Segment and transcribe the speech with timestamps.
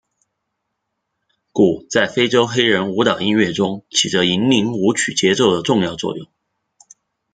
[1.51, 6.27] 鼓在非洲黑人舞蹈音乐中起着引领舞曲节奏的重要作用。